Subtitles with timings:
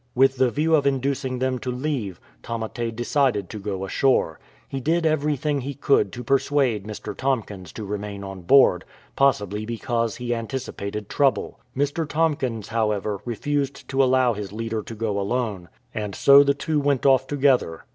[0.15, 4.39] With the view of inducing them to leave, Tamate decided to go ashore.
[4.67, 7.15] He did everything he could to persuade Mr.
[7.15, 8.83] Tomkins to remain on board,
[9.15, 11.59] probably because he an ticipated trouble.
[11.77, 12.09] Mr.
[12.09, 17.05] Tomkins, however, refused to allow his leader to go alone; and so the two went
[17.05, 17.85] off together.